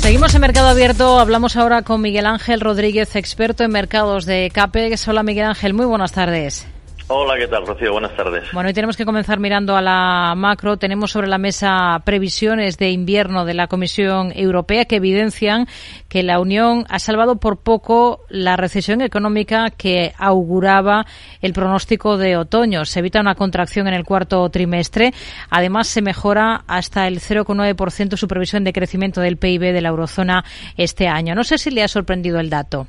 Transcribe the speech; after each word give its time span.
Seguimos 0.00 0.34
en 0.34 0.40
Mercado 0.40 0.68
Abierto. 0.68 1.20
Hablamos 1.20 1.56
ahora 1.56 1.82
con 1.82 2.00
Miguel 2.00 2.24
Ángel 2.24 2.60
Rodríguez, 2.60 3.16
experto 3.16 3.64
en 3.64 3.70
mercados 3.70 4.24
de 4.24 4.50
CAPEX. 4.52 5.06
Hola 5.06 5.22
Miguel 5.22 5.44
Ángel, 5.44 5.74
muy 5.74 5.84
buenas 5.84 6.12
tardes. 6.12 6.66
Hola, 7.12 7.36
¿qué 7.36 7.48
tal, 7.48 7.66
Rocío? 7.66 7.90
Buenas 7.90 8.14
tardes. 8.14 8.44
Bueno, 8.52 8.68
hoy 8.68 8.72
tenemos 8.72 8.96
que 8.96 9.04
comenzar 9.04 9.40
mirando 9.40 9.74
a 9.74 9.82
la 9.82 10.32
macro. 10.36 10.76
Tenemos 10.76 11.10
sobre 11.10 11.26
la 11.26 11.38
mesa 11.38 12.00
previsiones 12.04 12.78
de 12.78 12.90
invierno 12.90 13.44
de 13.44 13.52
la 13.52 13.66
Comisión 13.66 14.32
Europea 14.32 14.84
que 14.84 14.94
evidencian 14.94 15.66
que 16.08 16.22
la 16.22 16.38
Unión 16.38 16.86
ha 16.88 17.00
salvado 17.00 17.40
por 17.40 17.64
poco 17.64 18.20
la 18.28 18.56
recesión 18.56 19.00
económica 19.00 19.70
que 19.70 20.12
auguraba 20.18 21.04
el 21.42 21.52
pronóstico 21.52 22.16
de 22.16 22.36
otoño. 22.36 22.84
Se 22.84 23.00
evita 23.00 23.20
una 23.20 23.34
contracción 23.34 23.88
en 23.88 23.94
el 23.94 24.04
cuarto 24.04 24.48
trimestre. 24.48 25.12
Además, 25.50 25.88
se 25.88 26.02
mejora 26.02 26.62
hasta 26.68 27.08
el 27.08 27.18
0,9% 27.18 28.16
su 28.16 28.28
previsión 28.28 28.62
de 28.62 28.72
crecimiento 28.72 29.20
del 29.20 29.36
PIB 29.36 29.72
de 29.72 29.80
la 29.80 29.88
eurozona 29.88 30.44
este 30.76 31.08
año. 31.08 31.34
No 31.34 31.42
sé 31.42 31.58
si 31.58 31.72
le 31.72 31.82
ha 31.82 31.88
sorprendido 31.88 32.38
el 32.38 32.50
dato. 32.50 32.86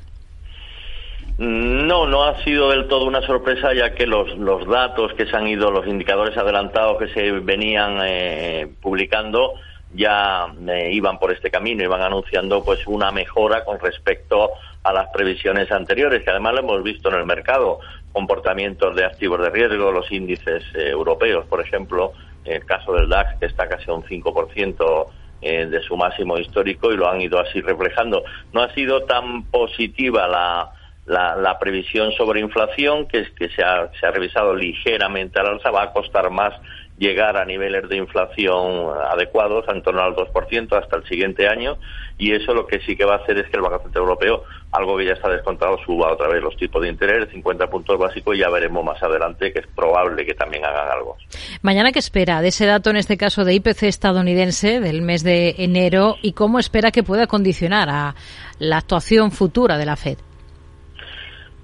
No, 1.42 2.06
no 2.06 2.22
ha 2.22 2.40
sido 2.44 2.70
del 2.70 2.86
todo 2.86 3.04
una 3.04 3.20
sorpresa, 3.22 3.74
ya 3.74 3.96
que 3.96 4.06
los, 4.06 4.38
los 4.38 4.64
datos 4.64 5.12
que 5.14 5.26
se 5.26 5.36
han 5.36 5.48
ido, 5.48 5.72
los 5.72 5.88
indicadores 5.88 6.36
adelantados 6.36 6.98
que 6.98 7.08
se 7.08 7.32
venían 7.32 7.98
eh, 8.04 8.72
publicando, 8.80 9.54
ya 9.92 10.46
eh, 10.68 10.90
iban 10.92 11.18
por 11.18 11.32
este 11.32 11.50
camino, 11.50 11.82
iban 11.82 12.00
anunciando 12.00 12.62
pues 12.62 12.86
una 12.86 13.10
mejora 13.10 13.64
con 13.64 13.80
respecto 13.80 14.52
a 14.84 14.92
las 14.92 15.08
previsiones 15.08 15.72
anteriores, 15.72 16.22
que 16.22 16.30
además 16.30 16.54
lo 16.54 16.60
hemos 16.60 16.82
visto 16.84 17.08
en 17.08 17.16
el 17.16 17.26
mercado, 17.26 17.80
comportamientos 18.12 18.94
de 18.94 19.04
activos 19.04 19.40
de 19.40 19.50
riesgo, 19.50 19.90
los 19.90 20.12
índices 20.12 20.62
eh, 20.76 20.90
europeos, 20.90 21.44
por 21.46 21.60
ejemplo, 21.60 22.12
el 22.44 22.64
caso 22.64 22.92
del 22.92 23.08
DAX, 23.08 23.40
que 23.40 23.46
está 23.46 23.68
casi 23.68 23.90
a 23.90 23.94
un 23.94 24.04
5% 24.04 25.06
de 25.42 25.82
su 25.82 25.96
máximo 25.96 26.38
histórico 26.38 26.92
y 26.92 26.96
lo 26.96 27.10
han 27.10 27.20
ido 27.20 27.40
así 27.40 27.60
reflejando. 27.60 28.22
No 28.52 28.62
ha 28.62 28.72
sido 28.74 29.02
tan 29.02 29.42
positiva 29.46 30.28
la 30.28 30.70
la, 31.06 31.58
previsión 31.58 32.12
sobre 32.12 32.40
inflación, 32.40 33.06
que, 33.06 33.20
es 33.20 33.30
que 33.30 33.48
se, 33.50 33.62
ha, 33.62 33.90
se 33.98 34.06
ha 34.06 34.10
revisado 34.10 34.54
ligeramente 34.54 35.40
al 35.40 35.46
alza, 35.46 35.70
va 35.70 35.84
a 35.84 35.92
costar 35.92 36.30
más 36.30 36.54
llegar 36.98 37.36
a 37.36 37.44
niveles 37.44 37.88
de 37.88 37.96
inflación 37.96 38.90
adecuados, 39.10 39.64
en 39.68 39.82
torno 39.82 40.02
al 40.02 40.14
2% 40.14 40.80
hasta 40.80 40.96
el 40.96 41.04
siguiente 41.08 41.48
año, 41.48 41.78
y 42.16 42.32
eso 42.32 42.54
lo 42.54 42.66
que 42.66 42.78
sí 42.80 42.94
que 42.94 43.04
va 43.04 43.14
a 43.14 43.18
hacer 43.18 43.38
es 43.38 43.50
que 43.50 43.56
el 43.56 43.62
Banco 43.62 43.82
Central 43.82 44.04
Europeo, 44.04 44.44
algo 44.70 44.96
que 44.96 45.06
ya 45.06 45.14
está 45.14 45.28
descontado, 45.28 45.78
suba 45.84 46.12
otra 46.12 46.28
vez 46.28 46.40
los 46.40 46.56
tipos 46.56 46.80
de 46.80 46.88
interés, 46.88 47.28
50 47.32 47.66
puntos 47.68 47.98
básicos, 47.98 48.36
y 48.36 48.40
ya 48.40 48.50
veremos 48.50 48.84
más 48.84 49.02
adelante 49.02 49.52
que 49.52 49.60
es 49.60 49.66
probable 49.74 50.24
que 50.24 50.34
también 50.34 50.64
hagan 50.64 50.88
algo. 50.90 51.16
Mañana, 51.62 51.90
¿qué 51.90 51.98
espera 51.98 52.40
de 52.40 52.48
ese 52.48 52.66
dato, 52.66 52.90
en 52.90 52.96
este 52.96 53.16
caso 53.16 53.44
de 53.44 53.54
IPC 53.54 53.84
estadounidense 53.84 54.78
del 54.78 55.02
mes 55.02 55.24
de 55.24 55.56
enero, 55.58 56.16
y 56.22 56.34
cómo 56.34 56.60
espera 56.60 56.92
que 56.92 57.02
pueda 57.02 57.26
condicionar 57.26 57.88
a 57.88 58.14
la 58.60 58.76
actuación 58.76 59.32
futura 59.32 59.76
de 59.76 59.86
la 59.86 59.96
FED? 59.96 60.18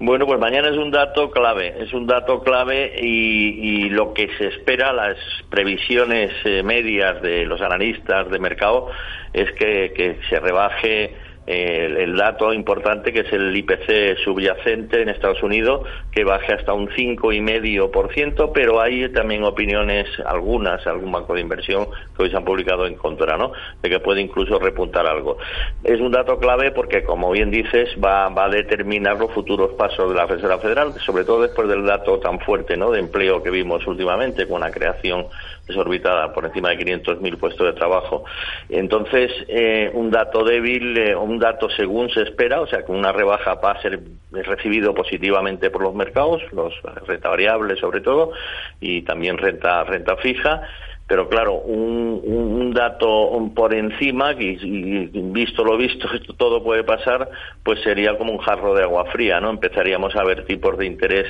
Bueno, 0.01 0.25
pues 0.25 0.39
mañana 0.39 0.69
es 0.69 0.77
un 0.77 0.91
dato 0.91 1.29
clave, 1.29 1.75
es 1.77 1.91
un 1.93 2.07
dato 2.07 2.41
clave 2.41 2.93
y, 3.01 3.89
lo 3.89 4.13
que 4.13 4.29
se 4.37 4.47
espera, 4.47 4.93
las 4.93 5.17
previsiones 5.49 6.31
eh, 6.45 6.63
medias 6.63 7.21
de 7.21 7.45
los 7.45 7.59
analistas 7.59 8.29
de 8.29 8.39
mercado, 8.39 8.87
es 9.33 9.51
que, 9.51 9.91
que 9.93 10.19
se 10.29 10.39
rebaje 10.39 11.15
el, 11.49 12.15
dato 12.15 12.53
importante 12.53 13.11
que 13.11 13.21
es 13.21 13.33
el 13.33 13.55
IPC 13.55 14.19
subyacente 14.23 15.01
en 15.01 15.09
Estados 15.09 15.41
Unidos, 15.41 15.81
que 16.11 16.23
baje 16.23 16.53
hasta 16.53 16.73
un 16.73 16.89
5,5%, 16.89 18.51
pero 18.53 18.79
hay 18.79 19.09
también 19.09 19.43
opiniones, 19.43 20.07
algunas, 20.25 20.85
algún 20.85 21.11
banco 21.11 21.33
de 21.33 21.41
inversión 21.41 21.87
que 22.15 22.23
hoy 22.23 22.29
se 22.29 22.37
han 22.37 22.45
publicado 22.45 22.85
en 22.85 22.95
contra, 22.95 23.35
¿no? 23.35 23.51
De 23.81 23.89
que 23.89 23.99
puede 23.99 24.21
incluso 24.21 24.59
repuntar 24.59 25.07
algo. 25.07 25.37
Es 25.83 25.99
un 25.99 26.11
dato 26.11 26.37
clave 26.37 26.71
porque, 26.71 27.03
como 27.03 27.31
bien 27.31 27.49
dices, 27.49 27.89
va, 28.03 28.29
va 28.29 28.45
a 28.45 28.49
determinar 28.49 29.17
los 29.17 29.31
futuros 29.31 29.73
pasos 29.73 30.09
de 30.09 30.15
la 30.15 30.27
Reserva 30.27 30.59
Federal, 30.59 30.93
sobre 31.03 31.23
todo 31.23 31.41
después 31.41 31.67
del 31.67 31.83
dato 31.83 32.19
tan 32.19 32.39
fuerte, 32.41 32.77
¿no? 32.77 32.91
De 32.91 32.99
empleo 32.99 33.41
que 33.41 33.49
vimos 33.49 33.85
últimamente, 33.87 34.47
con 34.47 34.57
una 34.57 34.69
creación 34.71 35.25
desorbitada 35.69 36.33
por 36.33 36.45
encima 36.45 36.69
de 36.69 36.79
500.000 36.79 37.37
puestos 37.37 37.67
de 37.67 37.73
trabajo. 37.73 38.25
Entonces, 38.69 39.31
eh, 39.47 39.89
un 39.93 40.11
dato 40.11 40.43
débil, 40.43 40.97
eh, 40.97 41.15
un 41.15 41.38
dato 41.39 41.69
según 41.69 42.09
se 42.09 42.21
espera, 42.21 42.61
o 42.61 42.67
sea, 42.67 42.83
que 42.83 42.91
una 42.91 43.11
rebaja 43.11 43.55
va 43.55 43.71
a 43.71 43.81
ser 43.81 43.99
recibido 44.31 44.93
positivamente 44.93 45.69
por 45.69 45.81
los 45.81 45.95
mercados, 45.95 46.41
los 46.51 46.73
renta 47.07 47.29
variable 47.29 47.75
sobre 47.77 48.01
todo, 48.01 48.31
y 48.79 49.01
también 49.03 49.37
renta, 49.37 49.83
renta 49.83 50.15
fija, 50.17 50.61
pero 51.09 51.27
claro, 51.27 51.55
un, 51.55 52.21
un 52.23 52.71
dato 52.71 53.31
por 53.55 53.73
encima, 53.73 54.31
y, 54.33 55.09
visto 55.11 55.63
lo 55.63 55.75
visto, 55.75 56.07
esto 56.13 56.33
todo 56.33 56.63
puede 56.63 56.83
pasar, 56.83 57.27
pues 57.63 57.81
sería 57.81 58.15
como 58.15 58.31
un 58.31 58.37
jarro 58.37 58.75
de 58.75 58.83
agua 58.83 59.05
fría, 59.05 59.39
¿no? 59.41 59.49
Empezaríamos 59.49 60.15
a 60.15 60.23
ver 60.23 60.45
tipos 60.45 60.77
de 60.77 60.85
interés 60.85 61.25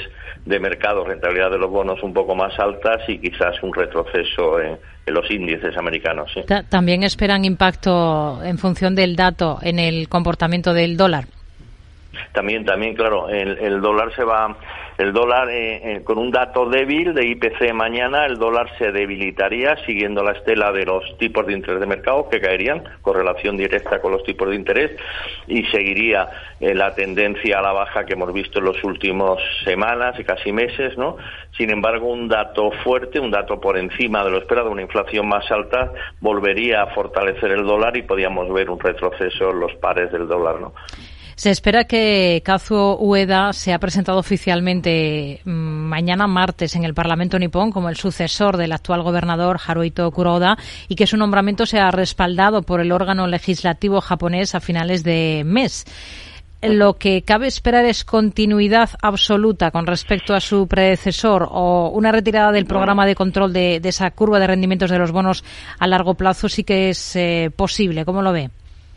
de 0.45 0.59
mercado, 0.59 1.05
rentabilidad 1.05 1.49
de 1.51 1.59
los 1.59 1.71
bonos 1.71 2.03
un 2.03 2.13
poco 2.13 2.35
más 2.35 2.59
altas 2.59 3.07
y 3.07 3.19
quizás 3.19 3.55
un 3.63 3.73
retroceso 3.73 4.59
en, 4.59 4.77
los 5.07 5.31
índices 5.31 5.75
americanos. 5.75 6.29
También 6.69 7.01
esperan 7.01 7.43
impacto 7.43 8.43
en 8.43 8.59
función 8.59 8.93
del 8.93 9.15
dato 9.15 9.57
en 9.63 9.79
el 9.79 10.07
comportamiento 10.07 10.71
del 10.71 10.97
dólar. 10.97 11.25
También, 12.33 12.65
también, 12.65 12.95
claro, 12.95 13.29
el, 13.29 13.57
el 13.59 13.81
dólar 13.81 14.13
se 14.15 14.23
va 14.23 14.55
el 14.99 15.13
dólar, 15.13 15.49
eh, 15.49 15.79
eh, 15.81 16.03
con 16.03 16.17
un 16.17 16.29
dato 16.29 16.65
débil 16.65 17.13
de 17.13 17.25
IPC 17.25 17.71
mañana, 17.73 18.25
el 18.25 18.37
dólar 18.37 18.69
se 18.77 18.91
debilitaría 18.91 19.77
siguiendo 19.85 20.21
la 20.21 20.33
estela 20.33 20.73
de 20.73 20.85
los 20.85 21.17
tipos 21.17 21.47
de 21.47 21.53
interés 21.53 21.79
de 21.79 21.85
mercado 21.85 22.27
que 22.27 22.41
caerían, 22.41 22.83
correlación 23.01 23.55
directa 23.55 24.01
con 24.01 24.11
los 24.11 24.23
tipos 24.23 24.49
de 24.49 24.55
interés, 24.55 24.91
y 25.47 25.63
seguiría 25.67 26.27
eh, 26.59 26.75
la 26.75 26.93
tendencia 26.95 27.59
a 27.59 27.61
la 27.61 27.71
baja 27.71 28.05
que 28.05 28.15
hemos 28.15 28.33
visto 28.33 28.59
en 28.59 28.65
los 28.65 28.83
últimos 28.83 29.41
semanas 29.63 30.19
y 30.19 30.25
casi 30.25 30.51
meses, 30.51 30.97
¿no? 30.97 31.15
Sin 31.55 31.71
embargo, 31.71 32.07
un 32.07 32.27
dato 32.27 32.69
fuerte, 32.83 33.21
un 33.21 33.31
dato 33.31 33.57
por 33.61 33.77
encima 33.77 34.25
de 34.25 34.31
lo 34.31 34.39
esperado, 34.39 34.69
una 34.69 34.81
inflación 34.81 35.29
más 35.29 35.49
alta, 35.49 35.93
volvería 36.19 36.81
a 36.81 36.87
fortalecer 36.87 37.51
el 37.51 37.63
dólar 37.63 37.95
y 37.95 38.01
podríamos 38.01 38.51
ver 38.51 38.69
un 38.69 38.81
retroceso 38.81 39.51
en 39.51 39.61
los 39.61 39.73
pares 39.75 40.11
del 40.11 40.27
dólar, 40.27 40.59
¿no? 40.59 40.73
Se 41.39 41.51
espera 41.51 41.85
que 41.85 42.41
Kazuo 42.43 42.97
Ueda 42.97 43.53
sea 43.53 43.79
presentado 43.79 44.19
oficialmente 44.19 45.39
mm, 45.45 45.49
mañana 45.49 46.27
martes 46.27 46.75
en 46.75 46.83
el 46.83 46.93
Parlamento 46.93 47.39
nipón 47.39 47.71
como 47.71 47.87
el 47.87 47.95
sucesor 47.95 48.57
del 48.57 48.73
actual 48.73 49.03
gobernador 49.03 49.57
Haruhito 49.65 50.11
Kuroda 50.11 50.57
y 50.89 50.95
que 50.95 51.07
su 51.07 51.15
nombramiento 51.15 51.65
sea 51.65 51.91
respaldado 51.91 52.63
por 52.63 52.81
el 52.81 52.91
órgano 52.91 53.25
legislativo 53.25 54.01
japonés 54.01 54.53
a 54.53 54.59
finales 54.59 55.05
de 55.05 55.43
mes 55.45 55.85
lo 56.61 56.97
que 56.97 57.21
cabe 57.21 57.47
esperar 57.47 57.85
es 57.85 58.03
continuidad 58.03 58.89
absoluta 59.01 59.71
con 59.71 59.87
respecto 59.87 60.35
a 60.35 60.41
su 60.41 60.67
predecesor 60.67 61.47
o 61.49 61.89
una 61.93 62.11
retirada 62.11 62.51
del 62.51 62.65
programa 62.65 63.05
de 63.05 63.15
control 63.15 63.53
de, 63.53 63.79
esa 63.81 64.11
curva 64.11 64.39
de 64.39 64.47
rendimientos 64.47 64.91
de 64.91 64.99
los 64.99 65.13
bonos 65.13 65.45
a 65.79 65.87
largo 65.87 66.15
plazo 66.15 66.49
sí 66.49 66.65
que 66.65 66.89
es 66.89 67.15
eh, 67.15 67.49
posible. 67.55 68.03
¿Cómo 68.03 68.21
lo 68.21 68.33
ve? 68.33 68.49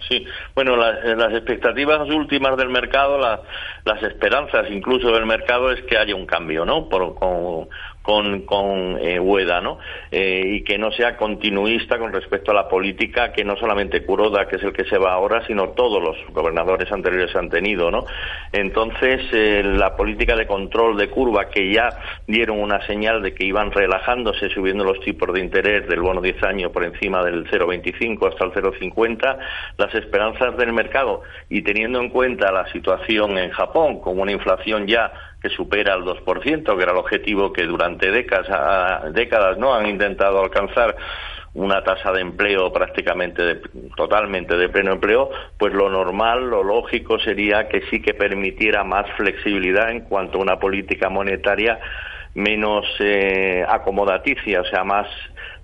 Sí, 0.09 0.25
bueno, 0.55 0.77
las 0.77 1.33
expectativas 1.33 2.09
últimas 2.09 2.57
del 2.57 2.69
mercado, 2.69 3.19
las 3.19 4.03
esperanzas 4.03 4.71
incluso 4.71 5.13
del 5.13 5.27
mercado 5.27 5.71
es 5.71 5.83
que 5.83 5.97
haya 5.97 6.15
un 6.15 6.27
cambio, 6.27 6.65
¿no? 6.65 6.89
Por, 6.89 7.15
con, 7.15 7.69
con, 8.03 8.43
con 8.43 8.99
eh, 9.01 9.21
Ueda, 9.21 9.61
¿no? 9.61 9.79
Eh, 10.11 10.43
y 10.45 10.65
que 10.65 10.77
no 10.77 10.91
sea 10.93 11.17
continuista 11.17 11.99
con 11.99 12.13
respecto 12.13 12.51
a 12.51 12.55
la 12.55 12.69
política 12.69 13.33
que 13.33 13.45
no 13.45 13.57
solamente 13.57 14.05
Kuroda, 14.05 14.47
que 14.49 14.57
es 14.57 14.63
el 14.63 14.73
que 14.73 14.85
se 14.85 14.99
va 14.99 15.13
ahora, 15.13 15.47
sino 15.47 15.71
todos 15.71 16.03
los 16.03 16.17
gobernadores 16.33 16.91
anteriores 16.91 17.35
han 17.37 17.49
tenido, 17.49 17.91
¿no? 17.91 18.05
Entonces, 18.53 19.23
eh, 19.33 19.63
la 19.65 19.97
política 19.97 20.37
de 20.37 20.47
control 20.47 20.97
de 20.97 21.09
curva, 21.09 21.49
que 21.49 21.73
ya 21.73 21.91
dieron 22.27 22.61
una 22.61 22.85
señal 22.87 23.23
de 23.23 23.35
que 23.35 23.45
iban 23.45 23.71
relajándose, 23.71 24.49
subiendo 24.51 24.85
los 24.85 25.01
tipos 25.01 25.33
de 25.33 25.41
interés 25.41 25.89
del 25.89 26.01
bono 26.01 26.21
10 26.21 26.43
años 26.43 26.73
por 26.73 26.85
encima 26.85 27.23
del 27.23 27.47
0,25 27.49 28.29
hasta 28.29 28.45
el 28.45 28.53
0,50, 28.53 29.39
las 29.79 29.95
esperanzas 29.95 30.57
del 30.57 30.73
mercado 30.73 31.23
y 31.49 31.63
teniendo 31.63 32.01
en 32.01 32.09
cuenta 32.09 32.51
la 32.51 32.71
situación 32.73 33.39
en 33.39 33.51
Japón, 33.51 34.01
con 34.01 34.19
una 34.19 34.33
inflación 34.33 34.87
ya 34.87 35.13
que 35.43 35.49
supera 35.51 35.95
el 35.95 36.05
2%, 36.05 36.77
que 36.77 36.83
era 36.83 36.93
el 36.93 36.99
objetivo 36.99 37.53
que 37.53 37.65
durante 37.65 38.11
décadas, 38.11 39.13
décadas 39.13 39.59
¿no? 39.59 39.75
han 39.75 39.87
intentado 39.87 40.41
alcanzar 40.41 40.97
una 41.55 41.83
tasa 41.83 42.13
de 42.13 42.23
empleo 42.23 42.73
prácticamente 42.73 43.61
totalmente 43.97 44.57
de 44.57 44.69
pleno 44.69 44.93
empleo, 44.93 45.31
pues 45.59 45.75
lo 45.75 45.91
normal, 45.91 46.49
lo 46.49 46.63
lógico 46.63 47.19
sería 47.19 47.69
que 47.69 47.83
sí 47.91 48.01
que 48.01 48.15
permitiera 48.15 48.85
más 48.85 49.07
flexibilidad 49.17 49.91
en 49.91 50.03
cuanto 50.03 50.39
a 50.39 50.43
una 50.43 50.59
política 50.59 51.11
monetaria 51.11 51.79
menos 52.35 52.87
eh, 53.01 53.65
acomodaticia, 53.69 54.63
o 54.63 54.65
sea, 54.65 54.85
más 54.85 55.07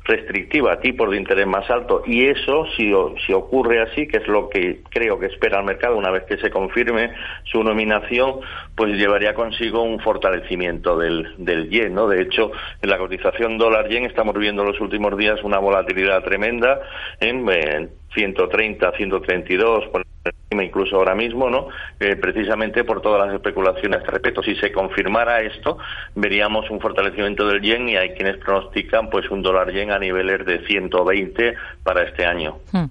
restrictiva, 0.09 0.81
tipos 0.81 1.11
de 1.11 1.19
interés 1.19 1.47
más 1.47 1.69
altos, 1.71 2.03
y 2.07 2.27
eso, 2.27 2.65
si, 2.77 2.93
si 3.27 3.33
ocurre 3.35 3.83
así, 3.83 4.09
que 4.09 4.17
es 4.17 4.27
lo 4.27 4.49
que 4.49 4.81
creo 4.89 5.19
que 5.19 5.27
espera 5.27 5.59
el 5.59 5.67
mercado 5.67 5.97
una 5.97 6.11
vez 6.11 6.25
que 6.25 6.39
se 6.39 6.51
confirme 6.51 7.13
su 7.45 7.63
nominación, 7.63 8.41
pues 8.75 8.95
llevaría 8.95 9.35
consigo 9.35 9.83
un 9.83 10.01
fortalecimiento 10.01 10.99
del, 10.99 11.35
del 11.37 11.69
yen, 11.69 11.95
¿no? 11.95 12.09
De 12.09 12.23
hecho, 12.23 12.51
en 12.81 12.89
la 12.89 12.97
cotización 12.97 13.59
dólar-yen 13.59 14.07
estamos 14.07 14.35
viendo 14.37 14.63
en 14.63 14.69
los 14.69 14.81
últimos 14.81 15.17
días 15.19 15.45
una 15.45 15.59
volatilidad 15.59 16.25
tremenda 16.25 16.81
en, 17.21 17.47
en 17.51 17.91
130, 18.15 18.93
132, 18.93 19.89
por 19.89 20.03
incluso 20.51 20.97
ahora 20.97 21.15
mismo, 21.15 21.51
¿no? 21.51 21.69
Eh, 22.01 22.17
precisamente 22.17 22.85
por 22.85 23.01
todas 23.01 23.27
las 23.27 23.35
especulaciones 23.35 24.01
al 24.01 24.07
respecto. 24.07 24.43
Si 24.43 24.55
se 24.57 24.73
confirmara 24.73 25.41
esto, 25.41 25.79
veríamos 26.15 26.71
un 26.71 26.81
fortalecimiento 26.81 27.47
del 27.47 27.61
yen 27.61 27.89
y 27.89 27.97
hay 27.97 28.11
quienes 28.11 28.39
pronostican 28.39 29.11
pues 29.11 29.29
un 29.31 29.43
dólar 29.43 29.73
yen 29.73 29.91
a 29.91 29.99
niveles 29.99 30.45
de 30.47 30.67
120 30.67 31.55
para 31.83 32.03
este 32.03 32.25
año. 32.25 32.59
Hmm. 32.73 32.87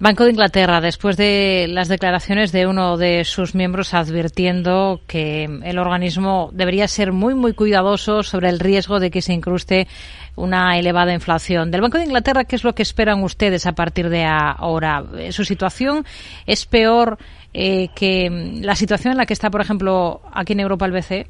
Banco 0.00 0.24
de 0.24 0.30
Inglaterra, 0.30 0.80
después 0.80 1.16
de 1.16 1.66
las 1.68 1.88
declaraciones 1.88 2.50
de 2.50 2.66
uno 2.66 2.96
de 2.96 3.24
sus 3.24 3.54
miembros 3.54 3.94
advirtiendo 3.94 5.00
que 5.06 5.44
el 5.44 5.78
organismo 5.78 6.50
debería 6.52 6.88
ser 6.88 7.12
muy, 7.12 7.34
muy 7.34 7.54
cuidadoso 7.54 8.24
sobre 8.24 8.48
el 8.48 8.58
riesgo 8.58 8.98
de 8.98 9.12
que 9.12 9.22
se 9.22 9.32
incruste 9.32 9.86
una 10.34 10.78
elevada 10.78 11.14
inflación. 11.14 11.70
Del 11.70 11.80
Banco 11.80 11.98
de 11.98 12.04
Inglaterra, 12.04 12.44
¿qué 12.44 12.56
es 12.56 12.64
lo 12.64 12.74
que 12.74 12.82
esperan 12.82 13.22
ustedes 13.22 13.66
a 13.66 13.72
partir 13.72 14.08
de 14.08 14.24
ahora? 14.24 15.04
¿Su 15.30 15.44
situación 15.44 16.04
es 16.44 16.66
peor 16.66 17.16
eh, 17.52 17.88
que 17.94 18.58
la 18.62 18.74
situación 18.74 19.12
en 19.12 19.18
la 19.18 19.26
que 19.26 19.32
está, 19.32 19.48
por 19.48 19.60
ejemplo, 19.60 20.22
aquí 20.32 20.54
en 20.54 20.60
Europa 20.60 20.86
el 20.86 20.92
BCE? 20.92 21.26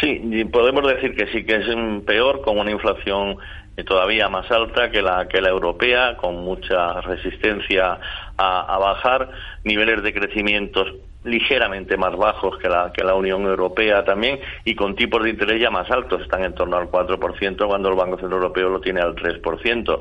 Sí, 0.00 0.44
podemos 0.50 0.86
decir 0.88 1.14
que 1.14 1.26
sí 1.26 1.44
que 1.44 1.56
es 1.56 1.66
peor 2.06 2.40
con 2.40 2.58
una 2.58 2.70
inflación 2.70 3.36
todavía 3.84 4.28
más 4.28 4.50
alta 4.50 4.90
que 4.90 5.02
la 5.02 5.28
que 5.28 5.40
la 5.40 5.50
europea, 5.50 6.16
con 6.16 6.36
mucha 6.36 7.00
resistencia 7.02 7.98
a, 8.38 8.78
bajar, 8.78 9.30
niveles 9.64 10.02
de 10.02 10.12
crecimientos 10.12 10.92
ligeramente 11.26 11.96
más 11.96 12.16
bajos 12.16 12.56
que 12.58 12.68
la, 12.68 12.92
que 12.92 13.02
la 13.02 13.14
Unión 13.14 13.42
Europea 13.42 14.04
también 14.04 14.38
y 14.64 14.74
con 14.74 14.94
tipos 14.94 15.24
de 15.24 15.30
interés 15.30 15.60
ya 15.60 15.70
más 15.70 15.90
altos, 15.90 16.22
están 16.22 16.44
en 16.44 16.54
torno 16.54 16.76
al 16.76 16.88
4% 16.88 17.66
cuando 17.66 17.88
el 17.88 17.96
Banco 17.96 18.16
Central 18.18 18.42
Europeo 18.42 18.68
lo 18.68 18.80
tiene 18.80 19.00
al 19.00 19.14
3%. 19.16 20.00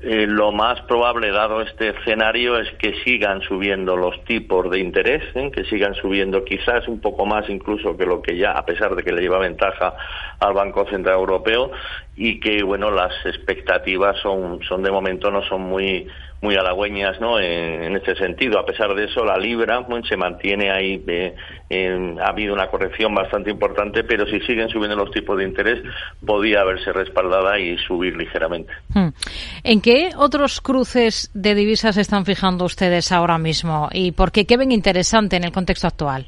Eh, 0.00 0.26
lo 0.26 0.52
más 0.52 0.80
probable, 0.82 1.30
dado 1.30 1.60
este 1.62 1.90
escenario, 1.90 2.58
es 2.58 2.70
que 2.78 2.94
sigan 3.04 3.40
subiendo 3.42 3.96
los 3.96 4.24
tipos 4.24 4.70
de 4.70 4.78
interés, 4.78 5.22
¿eh? 5.34 5.50
que 5.52 5.64
sigan 5.64 5.94
subiendo 5.94 6.44
quizás 6.44 6.86
un 6.88 7.00
poco 7.00 7.26
más 7.26 7.48
incluso 7.48 7.96
que 7.96 8.06
lo 8.06 8.22
que 8.22 8.36
ya, 8.36 8.52
a 8.52 8.64
pesar 8.64 8.94
de 8.94 9.02
que 9.02 9.12
le 9.12 9.22
lleva 9.22 9.38
ventaja 9.38 9.94
al 10.40 10.54
Banco 10.54 10.86
Central 10.88 11.16
Europeo, 11.16 11.70
y 12.16 12.40
que, 12.40 12.62
bueno, 12.62 12.90
las 12.90 13.12
expectativas 13.24 14.18
son, 14.20 14.60
son 14.68 14.82
de 14.82 14.90
momento 14.90 15.30
no 15.30 15.42
son 15.44 15.62
muy 15.62 16.06
muy 16.42 16.56
halagüeñas 16.56 17.20
¿no? 17.20 17.38
En, 17.40 17.96
este 17.96 18.14
sentido. 18.16 18.58
A 18.58 18.66
pesar 18.66 18.94
de 18.94 19.04
eso, 19.04 19.24
la 19.24 19.38
libra 19.38 19.86
se 20.08 20.16
mantiene 20.16 20.70
ahí. 20.70 21.02
Eh, 21.06 22.16
ha 22.20 22.28
habido 22.28 22.52
una 22.52 22.68
corrección 22.68 23.14
bastante 23.14 23.50
importante, 23.50 24.04
pero 24.04 24.26
si 24.26 24.40
siguen 24.40 24.68
subiendo 24.68 24.96
los 24.96 25.10
tipos 25.12 25.38
de 25.38 25.44
interés, 25.44 25.82
podía 26.24 26.60
haberse 26.60 26.92
respaldada 26.92 27.58
y 27.58 27.78
subir 27.78 28.16
ligeramente. 28.16 28.72
Hmm. 28.92 29.08
¿En 29.62 29.80
qué 29.80 30.10
otros 30.16 30.60
cruces 30.60 31.30
de 31.32 31.54
divisas 31.54 31.96
están 31.96 32.26
fijando 32.26 32.64
ustedes 32.64 33.12
ahora 33.12 33.38
mismo? 33.38 33.88
¿Y 33.92 34.12
por 34.12 34.32
qué? 34.32 34.44
¿Qué 34.44 34.56
ven 34.56 34.72
interesante 34.72 35.36
en 35.36 35.44
el 35.44 35.52
contexto 35.52 35.86
actual? 35.86 36.26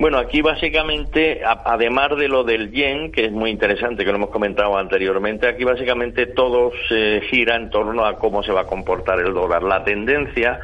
Bueno, 0.00 0.16
aquí 0.16 0.40
básicamente, 0.40 1.42
además 1.44 2.16
de 2.16 2.26
lo 2.26 2.42
del 2.42 2.72
yen, 2.72 3.12
que 3.12 3.26
es 3.26 3.32
muy 3.32 3.50
interesante, 3.50 4.02
que 4.02 4.10
lo 4.10 4.16
hemos 4.16 4.30
comentado 4.30 4.78
anteriormente, 4.78 5.46
aquí 5.46 5.62
básicamente 5.62 6.24
todo 6.24 6.72
se 6.88 7.20
gira 7.28 7.54
en 7.56 7.68
torno 7.68 8.06
a 8.06 8.18
cómo 8.18 8.42
se 8.42 8.50
va 8.50 8.62
a 8.62 8.66
comportar 8.66 9.20
el 9.20 9.34
dólar. 9.34 9.62
La 9.62 9.84
tendencia 9.84 10.58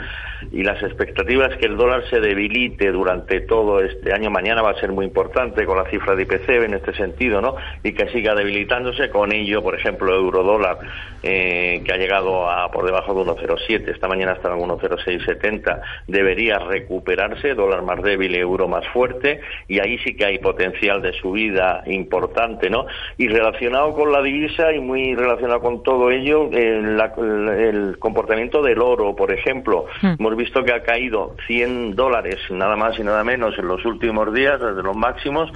y 0.52 0.62
las 0.62 0.82
expectativas 0.82 1.56
que 1.58 1.66
el 1.66 1.76
dólar 1.76 2.04
se 2.08 2.20
debilite 2.20 2.90
durante 2.90 3.40
todo 3.42 3.80
este 3.80 4.12
año. 4.12 4.30
Mañana 4.30 4.62
va 4.62 4.70
a 4.70 4.80
ser 4.80 4.92
muy 4.92 5.04
importante 5.04 5.64
con 5.66 5.76
la 5.76 5.90
cifra 5.90 6.14
de 6.14 6.22
IPC 6.22 6.48
en 6.48 6.74
este 6.74 6.94
sentido, 6.94 7.40
¿no? 7.40 7.56
Y 7.82 7.92
que 7.92 8.08
siga 8.08 8.34
debilitándose. 8.34 9.10
Con 9.10 9.32
ello, 9.32 9.62
por 9.62 9.74
ejemplo, 9.74 10.14
euro 10.14 10.42
dólar, 10.42 10.78
eh, 11.22 11.82
que 11.84 11.92
ha 11.92 11.96
llegado 11.96 12.48
a 12.48 12.70
por 12.70 12.84
debajo 12.84 13.14
de 13.14 13.30
1,07, 13.30 13.90
esta 13.90 14.08
mañana 14.08 14.32
está 14.32 14.48
en 14.48 14.60
1,0670, 14.60 15.80
debería 16.06 16.58
recuperarse, 16.58 17.54
dólar 17.54 17.82
más 17.82 18.02
débil, 18.02 18.34
euro 18.34 18.68
más 18.68 18.86
fuerte, 18.88 19.25
y 19.69 19.81
ahí 19.81 19.99
sí 19.99 20.14
que 20.14 20.26
hay 20.26 20.38
potencial 20.38 21.00
de 21.00 21.12
subida 21.14 21.82
importante, 21.87 22.69
¿no? 22.69 22.87
Y 23.17 23.28
relacionado 23.28 23.94
con 23.94 24.12
la 24.12 24.23
divisa 24.23 24.73
y 24.73 24.81
muy 24.81 25.14
relacionado 25.14 25.61
con 25.61 25.82
todo 25.82 26.11
ello, 26.11 26.50
el 26.52 27.96
comportamiento 27.99 28.62
del 28.62 28.81
oro, 28.81 29.17
por 29.17 29.32
ejemplo. 29.32 29.87
Hmm 30.02 30.17
hemos 30.26 30.37
visto 30.37 30.64
que 30.64 30.73
ha 30.73 30.82
caído 30.82 31.37
100 31.46 31.94
dólares, 31.94 32.38
nada 32.50 32.76
más 32.76 32.99
y 32.99 33.05
nada 33.05 33.23
menos, 33.23 33.56
en 33.58 33.69
los 33.69 33.84
últimos 33.84 34.32
días, 34.34 34.61
desde 34.61 34.82
los 34.82 34.96
máximos, 34.96 35.52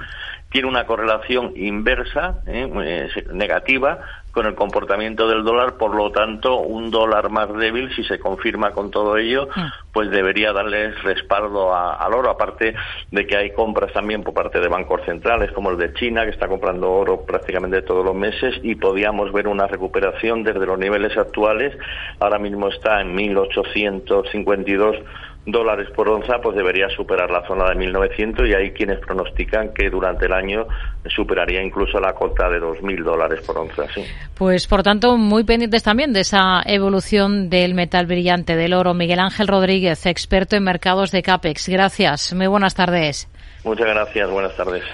tiene 0.51 0.67
una 0.67 0.85
correlación 0.85 1.53
inversa, 1.55 2.41
¿eh? 2.45 3.07
Negativa, 3.33 3.99
con 4.31 4.45
el 4.45 4.55
comportamiento 4.55 5.27
del 5.27 5.43
dólar, 5.43 5.77
por 5.77 5.95
lo 5.95 6.11
tanto, 6.11 6.59
un 6.59 6.89
dólar 6.91 7.29
más 7.29 7.53
débil, 7.53 7.93
si 7.95 8.03
se 8.03 8.19
confirma 8.19 8.71
con 8.71 8.91
todo 8.91 9.17
ello, 9.17 9.47
ah. 9.55 9.73
pues 9.91 10.09
debería 10.09 10.53
darle 10.53 10.91
respaldo 10.91 11.75
al 11.75 12.13
oro, 12.13 12.29
aparte 12.29 12.73
de 13.11 13.27
que 13.27 13.37
hay 13.37 13.51
compras 13.51 13.91
también 13.93 14.23
por 14.23 14.33
parte 14.33 14.59
de 14.59 14.67
bancos 14.67 15.01
centrales, 15.05 15.51
como 15.51 15.71
el 15.71 15.77
de 15.77 15.93
China, 15.93 16.23
que 16.23 16.31
está 16.31 16.47
comprando 16.47 16.91
oro 16.91 17.25
prácticamente 17.25 17.81
todos 17.81 18.05
los 18.05 18.15
meses, 18.15 18.55
y 18.63 18.75
podíamos 18.75 19.31
ver 19.31 19.47
una 19.47 19.67
recuperación 19.67 20.43
desde 20.43 20.65
los 20.65 20.79
niveles 20.79 21.17
actuales, 21.17 21.77
ahora 22.19 22.39
mismo 22.39 22.69
está 22.69 23.01
en 23.01 23.13
1852 23.13 24.97
dólares 25.45 25.89
por 25.95 26.07
onza, 26.07 26.39
pues 26.41 26.55
debería 26.55 26.87
superar 26.89 27.31
la 27.31 27.45
zona 27.47 27.69
de 27.69 27.75
1900 27.75 28.47
y 28.47 28.53
hay 28.53 28.71
quienes 28.71 28.99
pronostican 28.99 29.73
que 29.73 29.89
durante 29.89 30.27
el 30.27 30.33
año 30.33 30.67
superaría 31.15 31.63
incluso 31.63 31.99
la 31.99 32.13
cota 32.13 32.49
de 32.49 32.61
2.000 32.61 33.03
dólares 33.03 33.41
por 33.45 33.57
onza. 33.57 33.87
Sí. 33.93 34.03
Pues 34.35 34.67
por 34.67 34.83
tanto, 34.83 35.17
muy 35.17 35.43
pendientes 35.43 35.83
también 35.83 36.13
de 36.13 36.21
esa 36.21 36.61
evolución 36.65 37.49
del 37.49 37.73
metal 37.73 38.05
brillante 38.05 38.55
del 38.55 38.73
oro. 38.73 38.93
Miguel 38.93 39.19
Ángel 39.19 39.47
Rodríguez, 39.47 40.05
experto 40.05 40.55
en 40.55 40.63
mercados 40.63 41.11
de 41.11 41.23
CAPEX. 41.23 41.69
Gracias. 41.69 42.33
Muy 42.33 42.47
buenas 42.47 42.75
tardes. 42.75 43.27
Muchas 43.63 43.87
gracias. 43.87 44.29
Buenas 44.29 44.55
tardes. 44.55 44.83